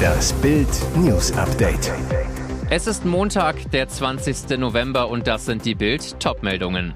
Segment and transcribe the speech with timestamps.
[0.00, 1.92] Das Bild News Update.
[2.70, 4.58] Es ist Montag, der 20.
[4.58, 6.94] November und das sind die Bild Topmeldungen.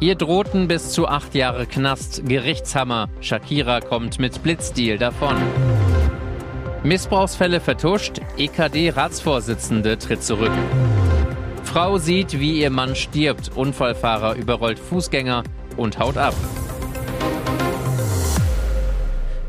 [0.00, 3.08] Ihr drohten bis zu acht Jahre Knast, Gerichtshammer.
[3.20, 5.36] Shakira kommt mit Blitzdeal davon.
[6.82, 10.52] Missbrauchsfälle vertuscht, EKD-Ratsvorsitzende tritt zurück.
[11.62, 15.44] Frau sieht, wie ihr Mann stirbt, Unfallfahrer überrollt Fußgänger
[15.76, 16.34] und haut ab.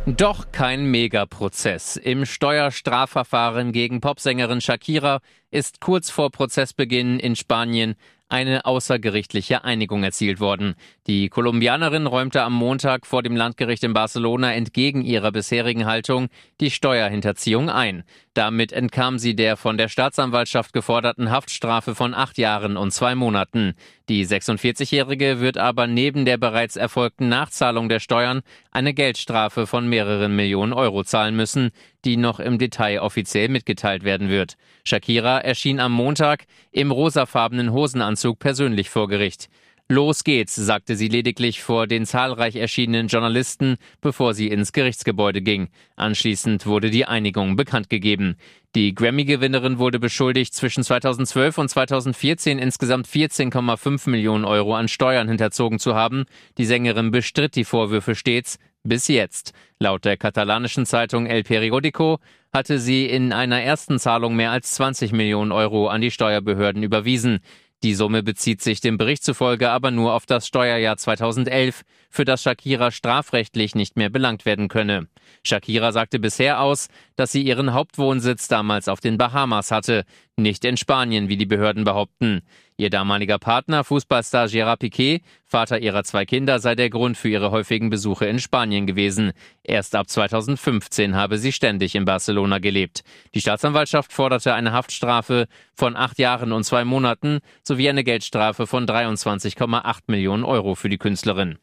[0.08, 1.96] Doch kein Megaprozess.
[1.96, 5.20] Im Steuerstrafverfahren gegen Popsängerin Shakira
[5.50, 7.96] ist kurz vor Prozessbeginn in Spanien
[8.30, 10.76] eine außergerichtliche Einigung erzielt worden.
[11.08, 16.28] Die Kolumbianerin räumte am Montag vor dem Landgericht in Barcelona entgegen ihrer bisherigen Haltung
[16.60, 18.04] die Steuerhinterziehung ein.
[18.34, 23.74] Damit entkam sie der von der Staatsanwaltschaft geforderten Haftstrafe von acht Jahren und zwei Monaten.
[24.08, 30.36] Die 46-Jährige wird aber neben der bereits erfolgten Nachzahlung der Steuern eine Geldstrafe von mehreren
[30.36, 31.72] Millionen Euro zahlen müssen,
[32.06, 34.58] die noch im Detail offiziell mitgeteilt werden wird.
[34.84, 39.50] Shakira erschien am Montag im rosafarbenen Hosenanzug persönlich vor Gericht.
[39.88, 45.70] Los geht's, sagte sie lediglich vor den zahlreich erschienenen Journalisten, bevor sie ins Gerichtsgebäude ging.
[45.96, 48.36] Anschließend wurde die Einigung bekannt gegeben.
[48.74, 55.78] Die Grammy-Gewinnerin wurde beschuldigt, zwischen 2012 und 2014 insgesamt 14,5 Millionen Euro an Steuern hinterzogen
[55.78, 56.26] zu haben.
[56.58, 59.54] Die Sängerin bestritt die Vorwürfe stets, bis jetzt.
[59.78, 62.20] Laut der katalanischen Zeitung El Periodico
[62.52, 67.42] hatte sie in einer ersten Zahlung mehr als 20 Millionen Euro an die Steuerbehörden überwiesen.
[67.86, 72.42] Die Summe bezieht sich dem Bericht zufolge aber nur auf das Steuerjahr 2011, für das
[72.42, 75.08] Shakira strafrechtlich nicht mehr belangt werden könne.
[75.44, 80.04] Shakira sagte bisher aus, dass sie ihren Hauptwohnsitz damals auf den Bahamas hatte,
[80.38, 82.42] nicht in Spanien, wie die Behörden behaupten.
[82.78, 87.52] Ihr damaliger Partner, Fußballstar Gerard Piquet, Vater ihrer zwei Kinder, sei der Grund für ihre
[87.52, 89.32] häufigen Besuche in Spanien gewesen.
[89.64, 93.04] Erst ab 2015 habe sie ständig in Barcelona gelebt.
[93.34, 98.86] Die Staatsanwaltschaft forderte eine Haftstrafe von acht Jahren und zwei Monaten sowie eine Geldstrafe von
[98.86, 101.60] 23,8 Millionen Euro für die Künstlerin.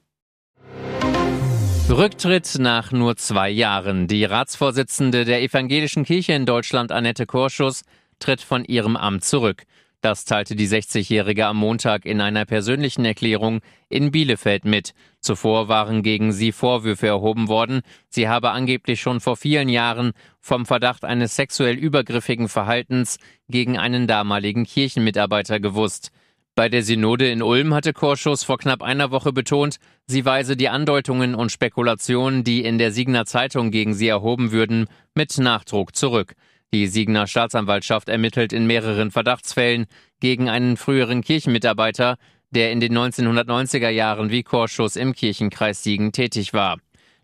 [1.91, 4.07] Rücktritt nach nur zwei Jahren.
[4.07, 7.83] Die Ratsvorsitzende der Evangelischen Kirche in Deutschland, Annette Korschus,
[8.23, 9.65] tritt von ihrem Amt zurück.
[10.01, 14.95] Das teilte die 60-Jährige am Montag in einer persönlichen Erklärung in Bielefeld mit.
[15.21, 20.67] Zuvor waren gegen sie Vorwürfe erhoben worden, sie habe angeblich schon vor vielen Jahren vom
[20.67, 23.19] Verdacht eines sexuell übergriffigen Verhaltens
[23.49, 26.11] gegen einen damaligen Kirchenmitarbeiter gewusst.
[26.57, 30.69] Bei der Synode in Ulm hatte Korschus vor knapp einer Woche betont, sie weise die
[30.69, 36.35] Andeutungen und Spekulationen, die in der Siegner Zeitung gegen sie erhoben würden, mit Nachdruck zurück.
[36.75, 39.87] Die Siegener Staatsanwaltschaft ermittelt in mehreren Verdachtsfällen
[40.21, 42.17] gegen einen früheren Kirchenmitarbeiter,
[42.51, 46.79] der in den 1990er Jahren wie Chorschuss im Kirchenkreis Siegen tätig war.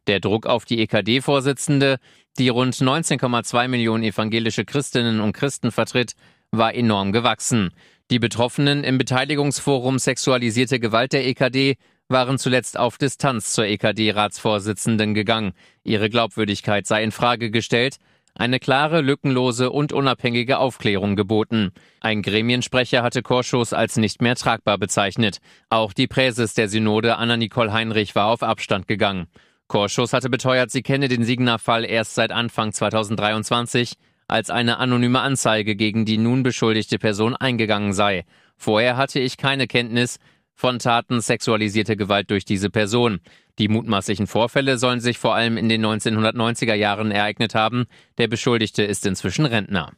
[0.06, 1.96] Der Druck auf die EKD-Vorsitzende,
[2.38, 6.12] die rund 19,2 Millionen evangelische Christinnen und Christen vertritt,
[6.50, 7.70] war enorm gewachsen.
[8.10, 11.76] Die Betroffenen im Beteiligungsforum Sexualisierte Gewalt der EKD
[12.08, 15.52] waren zuletzt auf Distanz zur EKD-Ratsvorsitzenden gegangen.
[15.84, 17.96] Ihre Glaubwürdigkeit sei in Frage gestellt,
[18.38, 21.72] eine klare, lückenlose und unabhängige Aufklärung geboten.
[22.00, 25.38] Ein Gremiensprecher hatte Korschus als nicht mehr tragbar bezeichnet.
[25.68, 29.26] Auch die Präses der Synode Anna-Nicole Heinrich war auf Abstand gegangen.
[29.66, 33.94] Korschus hatte beteuert, sie kenne den Signer-Fall erst seit Anfang 2023,
[34.28, 38.24] als eine anonyme Anzeige gegen die nun beschuldigte Person eingegangen sei.
[38.56, 40.18] Vorher hatte ich keine Kenntnis,
[40.54, 43.20] von Taten sexualisierte Gewalt durch diese Person.
[43.58, 47.86] Die mutmaßlichen Vorfälle sollen sich vor allem in den 1990er Jahren ereignet haben.
[48.16, 49.92] Der Beschuldigte ist inzwischen Rentner.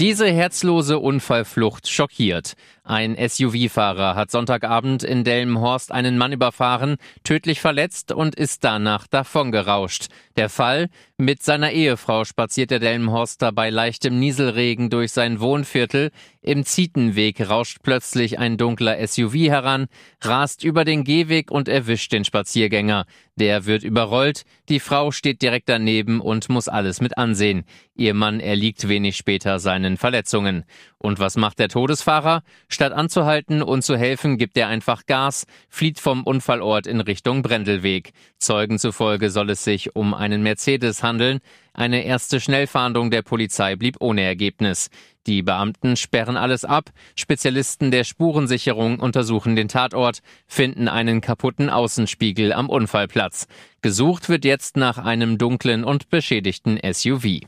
[0.00, 2.54] Diese herzlose Unfallflucht schockiert.
[2.84, 10.06] Ein SUV-Fahrer hat Sonntagabend in Delmenhorst einen Mann überfahren, tödlich verletzt und ist danach davongerauscht.
[10.38, 10.88] Der Fall?
[11.18, 16.12] Mit seiner Ehefrau spaziert der Delmenhorster bei leichtem Nieselregen durch sein Wohnviertel.
[16.40, 19.86] Im Zietenweg rauscht plötzlich ein dunkler SUV heran,
[20.22, 23.04] rast über den Gehweg und erwischt den Spaziergänger.
[23.40, 27.64] Der wird überrollt, die Frau steht direkt daneben und muss alles mit ansehen.
[27.96, 30.64] Ihr Mann erliegt wenig später seinen Verletzungen.
[30.98, 32.42] Und was macht der Todesfahrer?
[32.68, 38.12] Statt anzuhalten und zu helfen, gibt er einfach Gas, flieht vom Unfallort in Richtung Brendelweg.
[38.36, 41.40] Zeugen zufolge soll es sich um einen Mercedes handeln.
[41.72, 44.90] Eine erste Schnellfahndung der Polizei blieb ohne Ergebnis.
[45.26, 46.90] Die Beamten sperren alles ab.
[47.14, 53.46] Spezialisten der Spurensicherung untersuchen den Tatort, finden einen kaputten Außenspiegel am Unfallplatz.
[53.82, 57.40] Gesucht wird jetzt nach einem dunklen und beschädigten SUV.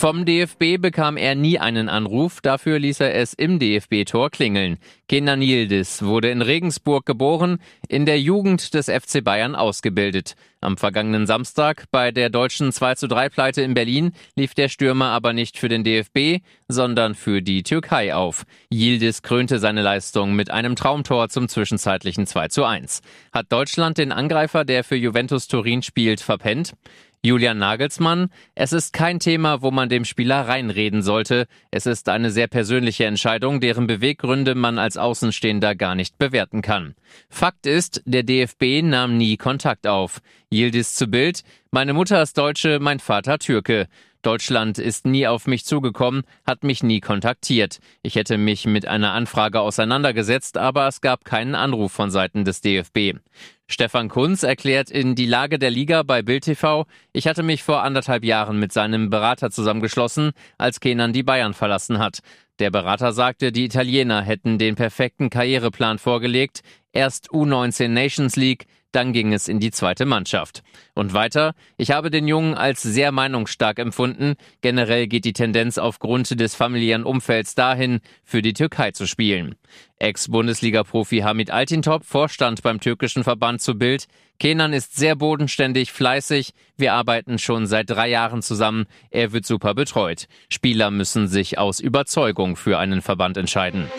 [0.00, 4.78] Vom DFB bekam er nie einen Anruf, dafür ließ er es im DFB-Tor klingeln.
[5.10, 7.58] Kenan Yildiz wurde in Regensburg geboren,
[7.88, 10.36] in der Jugend des FC Bayern ausgebildet.
[10.60, 15.06] Am vergangenen Samstag bei der deutschen 2 zu 3 Pleite in Berlin lief der Stürmer
[15.06, 18.44] aber nicht für den DFB, sondern für die Türkei auf.
[18.72, 23.00] Yildiz krönte seine Leistung mit einem Traumtor zum zwischenzeitlichen 2 zu 1.
[23.32, 26.74] Hat Deutschland den Angreifer, der für Juventus Turin spielt, verpennt?
[27.22, 31.46] Julian Nagelsmann, es ist kein Thema, wo man dem Spieler reinreden sollte.
[31.70, 36.94] Es ist eine sehr persönliche Entscheidung, deren Beweggründe man als Außenstehender gar nicht bewerten kann.
[37.28, 40.20] Fakt ist, der DFB nahm nie Kontakt auf.
[40.52, 43.88] Yildiz zu Bild, meine Mutter ist Deutsche, mein Vater Türke.
[44.22, 47.78] Deutschland ist nie auf mich zugekommen, hat mich nie kontaktiert.
[48.02, 52.60] Ich hätte mich mit einer Anfrage auseinandergesetzt, aber es gab keinen Anruf von Seiten des
[52.60, 53.18] DFB.
[53.66, 57.82] Stefan Kunz erklärt in Die Lage der Liga bei Bild TV, ich hatte mich vor
[57.82, 62.18] anderthalb Jahren mit seinem Berater zusammengeschlossen, als Kenan die Bayern verlassen hat.
[62.58, 66.62] Der Berater sagte, die Italiener hätten den perfekten Karriereplan vorgelegt,
[66.92, 70.62] erst U19 Nations League, dann ging es in die zweite Mannschaft.
[70.94, 74.34] Und weiter, ich habe den Jungen als sehr meinungsstark empfunden.
[74.60, 79.54] Generell geht die Tendenz aufgrund des familiären Umfelds dahin, für die Türkei zu spielen.
[79.98, 84.06] Ex-Bundesliga-Profi Hamid Altintop, Vorstand beim türkischen Verband zu Bild.
[84.38, 86.52] Kenan ist sehr bodenständig, fleißig.
[86.76, 88.86] Wir arbeiten schon seit drei Jahren zusammen.
[89.10, 90.26] Er wird super betreut.
[90.48, 93.90] Spieler müssen sich aus Überzeugung für einen Verband entscheiden.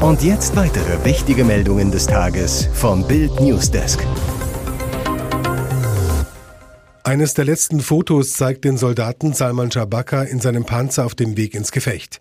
[0.00, 3.98] Und jetzt weitere wichtige Meldungen des Tages vom Bild Newsdesk.
[7.02, 11.54] Eines der letzten Fotos zeigt den Soldaten Salman Jabaka in seinem Panzer auf dem Weg
[11.54, 12.20] ins Gefecht.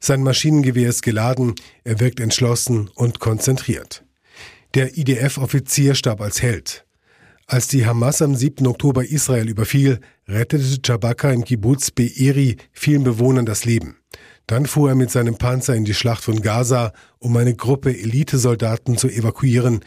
[0.00, 4.04] Sein Maschinengewehr ist geladen, er wirkt entschlossen und konzentriert.
[4.74, 6.84] Der IDF-Offizier starb als Held.
[7.46, 8.66] Als die Hamas am 7.
[8.66, 13.96] Oktober Israel überfiel, rettete Jabaka im Kibbutz Be'eri vielen Bewohnern das Leben.
[14.46, 18.98] Dann fuhr er mit seinem Panzer in die Schlacht von Gaza, um eine Gruppe Elitesoldaten
[18.98, 19.80] zu evakuieren.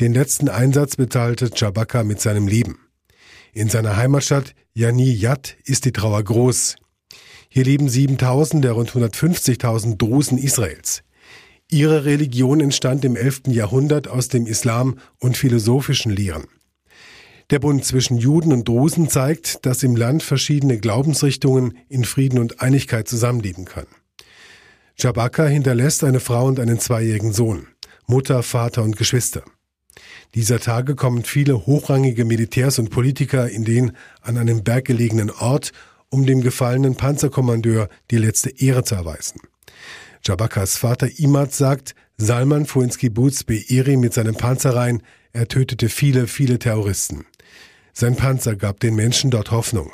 [0.00, 2.78] Den letzten Einsatz bezahlte Chabaka mit seinem Leben.
[3.52, 6.76] In seiner Heimatstadt Yani Yat ist die Trauer groß.
[7.48, 11.02] Hier leben 7000 der rund 150.000 Drusen Israels.
[11.70, 13.48] Ihre Religion entstand im 11.
[13.48, 16.44] Jahrhundert aus dem Islam und philosophischen Lehren.
[17.50, 22.60] Der Bund zwischen Juden und Drusen zeigt, dass im Land verschiedene Glaubensrichtungen in Frieden und
[22.60, 23.94] Einigkeit zusammenleben können.
[24.98, 27.68] Jabaka hinterlässt eine Frau und einen zweijährigen Sohn,
[28.06, 29.44] Mutter, Vater und Geschwister.
[30.34, 35.70] Dieser Tage kommen viele hochrangige Militärs und Politiker in den an einem berggelegenen Ort,
[36.08, 39.40] um dem gefallenen Panzerkommandeur die letzte Ehre zu erweisen.
[40.24, 45.02] Jabakas Vater Imad sagt, Salman fuhr ins Kibbutz Be'eri mit seinem Panzer rein,
[45.32, 47.26] er tötete viele, viele Terroristen.
[47.98, 49.90] Sein Panzer gab den Menschen dort Hoffnung.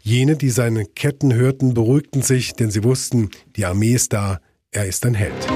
[0.00, 4.86] Jene, die seine Ketten hörten, beruhigten sich, denn sie wussten, die Armee ist da, er
[4.86, 5.46] ist ein Held.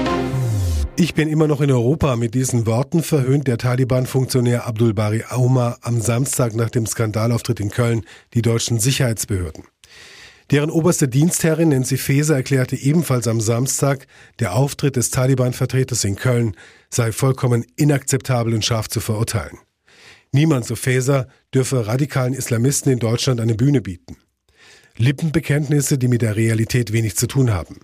[0.97, 2.15] Ich bin immer noch in Europa.
[2.15, 7.71] Mit diesen Worten verhöhnt der Taliban-Funktionär Abdul Bari Auma am Samstag nach dem Skandalauftritt in
[7.71, 8.05] Köln
[8.35, 9.63] die deutschen Sicherheitsbehörden.
[10.51, 14.05] Deren oberste Dienstherrin Nancy Faeser erklärte ebenfalls am Samstag,
[14.37, 16.55] der Auftritt des Taliban-Vertreters in Köln
[16.91, 19.57] sei vollkommen inakzeptabel und scharf zu verurteilen.
[20.31, 24.17] Niemand, so Faeser, dürfe radikalen Islamisten in Deutschland eine Bühne bieten.
[24.97, 27.79] Lippenbekenntnisse, die mit der Realität wenig zu tun haben.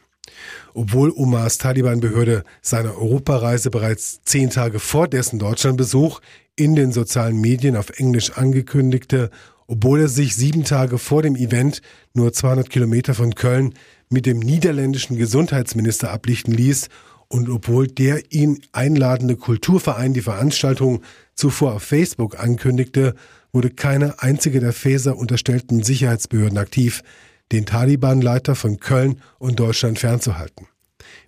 [0.74, 6.19] Obwohl Omars Taliban-Behörde seine Europareise bereits zehn Tage vor dessen Deutschlandbesuch
[6.56, 9.30] in den sozialen Medien auf Englisch angekündigte,
[9.68, 11.81] obwohl er sich sieben Tage vor dem Event
[12.14, 13.73] nur 200 Kilometer von Köln
[14.09, 16.90] mit dem niederländischen Gesundheitsminister ablichten ließ
[17.28, 21.02] und obwohl der ihn einladende Kulturverein die Veranstaltung
[21.35, 23.15] zuvor auf Facebook ankündigte,
[23.51, 27.04] wurde keine einzige der Faeser unterstellten Sicherheitsbehörden aktiv,
[27.51, 30.68] den Taliban-Leiter von Köln und Deutschland fernzuhalten.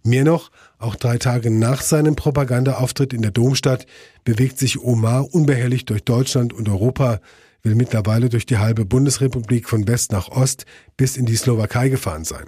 [0.03, 3.85] Mehr noch, auch drei Tage nach seinem Propagandaauftritt in der Domstadt
[4.23, 7.19] bewegt sich Omar unbehelligt durch Deutschland und Europa,
[7.61, 12.23] will mittlerweile durch die halbe Bundesrepublik von West nach Ost bis in die Slowakei gefahren
[12.23, 12.45] sein.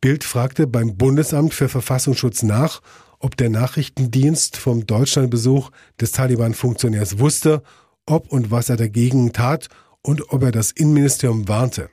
[0.00, 2.80] Bild fragte beim Bundesamt für Verfassungsschutz nach,
[3.22, 7.62] ob der Nachrichtendienst vom Deutschlandbesuch des Taliban-Funktionärs wusste,
[8.04, 9.68] ob und was er dagegen tat
[10.02, 11.88] und ob er das Innenministerium warnte.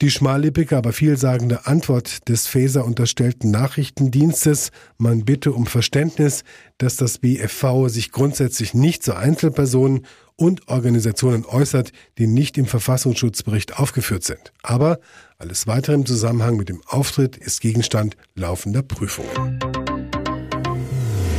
[0.00, 6.42] Die schmallippige, aber vielsagende Antwort des Faeser unterstellten Nachrichtendienstes, man bitte um Verständnis,
[6.78, 10.04] dass das BFV sich grundsätzlich nicht zu Einzelpersonen
[10.34, 14.52] und Organisationen äußert, die nicht im Verfassungsschutzbericht aufgeführt sind.
[14.62, 14.98] Aber
[15.38, 19.60] alles weitere im Zusammenhang mit dem Auftritt ist Gegenstand laufender Prüfungen.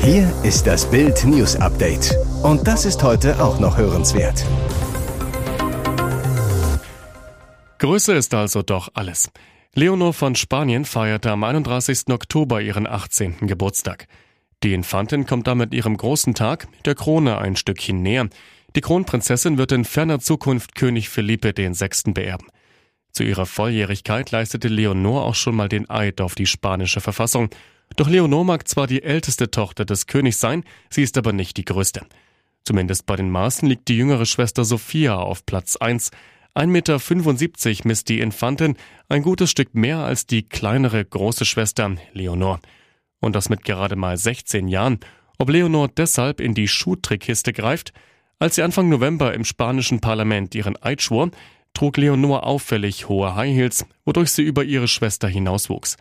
[0.03, 2.13] Hier ist das Bild News Update.
[2.43, 4.45] Und das ist heute auch noch hörenswert.
[7.77, 9.31] Größe ist also doch alles.
[9.73, 12.09] Leonor von Spanien feierte am 31.
[12.09, 13.47] Oktober ihren 18.
[13.47, 14.09] Geburtstag.
[14.61, 18.27] Die Infantin kommt damit ihrem großen Tag, der Krone, ein Stückchen näher.
[18.75, 22.11] Die Kronprinzessin wird in ferner Zukunft König Philippe VI.
[22.11, 22.47] beerben.
[23.13, 27.49] Zu ihrer Volljährigkeit leistete Leonor auch schon mal den Eid auf die spanische Verfassung.
[27.95, 31.65] Doch Leonor mag zwar die älteste Tochter des Königs sein, sie ist aber nicht die
[31.65, 32.05] größte.
[32.65, 36.11] Zumindest bei den Maßen liegt die jüngere Schwester Sophia auf Platz 1.
[36.55, 38.77] 1,75 Meter misst die Infantin,
[39.09, 42.59] ein gutes Stück mehr als die kleinere große Schwester Leonor.
[43.19, 44.99] Und das mit gerade mal 16 Jahren.
[45.39, 47.91] Ob Leonor deshalb in die Schuhtrickkiste greift?
[48.39, 51.31] Als sie Anfang November im spanischen Parlament ihren Eid schwor,
[51.73, 55.97] trug Leonor auffällig hohe High Heels, wodurch sie über ihre Schwester hinauswuchs.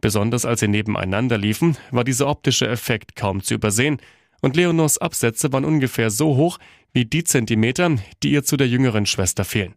[0.00, 3.98] Besonders als sie nebeneinander liefen, war dieser optische Effekt kaum zu übersehen,
[4.40, 6.58] und Leonors Absätze waren ungefähr so hoch
[6.92, 9.74] wie die Zentimeter, die ihr zu der jüngeren Schwester fehlen.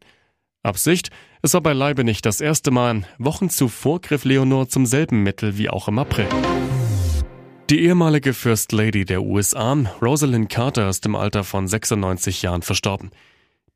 [0.64, 1.10] Absicht?
[1.42, 3.08] Es war beileibe nicht das erste Mal.
[3.18, 6.28] Wochen zuvor griff Leonor zum selben Mittel wie auch im April.
[7.72, 13.12] Die ehemalige First Lady der USA, Rosalind Carter, ist im Alter von 96 Jahren verstorben.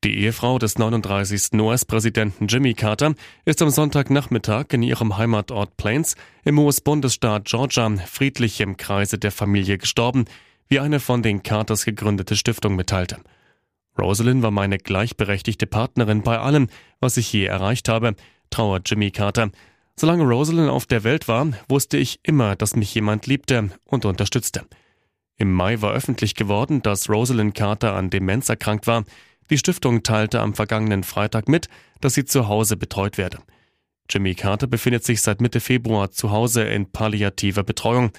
[0.05, 1.59] Die Ehefrau des 39.
[1.59, 8.77] US-Präsidenten Jimmy Carter ist am Sonntagnachmittag in ihrem Heimatort Plains im US-Bundesstaat Georgia friedlich im
[8.77, 10.25] Kreise der Familie gestorben,
[10.67, 13.17] wie eine von den Carters gegründete Stiftung mitteilte.
[13.97, 16.67] Rosalind war meine gleichberechtigte Partnerin bei allem,
[16.99, 18.13] was ich je erreicht habe,
[18.51, 19.49] trauert Jimmy Carter.
[19.95, 24.67] Solange Rosalind auf der Welt war, wusste ich immer, dass mich jemand liebte und unterstützte.
[25.37, 29.03] Im Mai war öffentlich geworden, dass Rosalind Carter an Demenz erkrankt war.
[29.49, 31.67] Die Stiftung teilte am vergangenen Freitag mit,
[32.01, 33.39] dass sie zu Hause betreut werde.
[34.09, 38.11] Jimmy Carter befindet sich seit Mitte Februar zu Hause in palliativer Betreuung.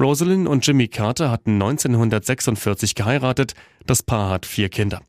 [0.00, 3.54] Rosalind und Jimmy Carter hatten 1946 geheiratet,
[3.86, 5.02] das Paar hat vier Kinder.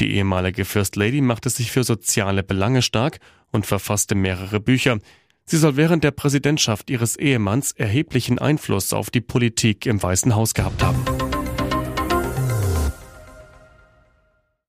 [0.00, 3.20] Die ehemalige First Lady machte sich für soziale Belange stark
[3.52, 4.98] und verfasste mehrere Bücher.
[5.44, 10.54] Sie soll während der Präsidentschaft ihres Ehemanns erheblichen Einfluss auf die Politik im Weißen Haus
[10.54, 11.04] gehabt haben.